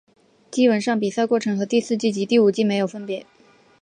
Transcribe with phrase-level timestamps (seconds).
[0.49, 3.23] 基本上比赛过程和第四季及第五季没有分别。